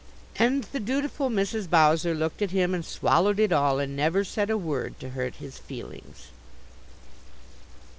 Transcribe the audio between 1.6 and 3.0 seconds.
Bowser looked at him and